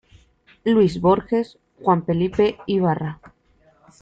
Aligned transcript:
Luis 0.63 0.99
Borges, 0.99 1.59
Juan 1.77 2.03
Felipe 2.03 2.57
Ibarra. 2.65 3.19